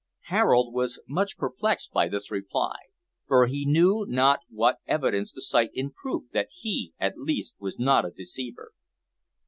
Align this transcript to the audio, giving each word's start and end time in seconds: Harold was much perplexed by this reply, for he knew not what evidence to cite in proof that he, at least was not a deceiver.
Harold 0.29 0.73
was 0.73 0.99
much 1.07 1.37
perplexed 1.37 1.91
by 1.91 2.09
this 2.09 2.31
reply, 2.31 2.73
for 3.27 3.45
he 3.45 3.67
knew 3.67 4.03
not 4.09 4.39
what 4.49 4.77
evidence 4.87 5.31
to 5.31 5.41
cite 5.41 5.69
in 5.75 5.91
proof 5.91 6.23
that 6.31 6.47
he, 6.49 6.91
at 6.99 7.19
least 7.19 7.53
was 7.59 7.77
not 7.77 8.03
a 8.03 8.09
deceiver. 8.09 8.71